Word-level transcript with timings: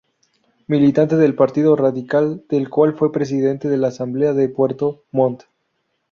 Militante 0.65 1.15
del 1.15 1.35
Partido 1.35 1.75
Radical, 1.75 2.43
del 2.49 2.71
cual 2.71 2.95
fue 2.95 3.11
presidente 3.11 3.69
de 3.69 3.77
la 3.77 3.89
asamblea 3.89 4.33
de 4.33 4.49
Puerto 4.49 5.03
Montt. 5.11 5.43